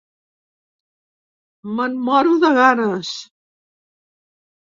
Me'n 1.75 1.99
moro 2.07 2.33
de 2.45 2.51
ganes. 2.59 3.13